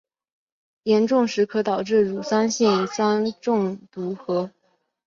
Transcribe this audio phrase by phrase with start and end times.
[0.81, 4.49] 严重时可导致乳酸性酸中毒和。